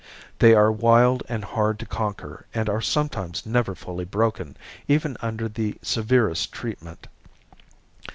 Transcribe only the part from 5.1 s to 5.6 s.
under